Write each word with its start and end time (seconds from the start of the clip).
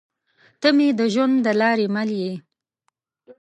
تۀ 0.61 0.69
مې 0.75 0.87
د 0.99 1.01
ژوند 1.13 1.35
د 1.45 1.47
لارې 1.61 1.87
مل 1.95 2.09
يې 2.21 2.33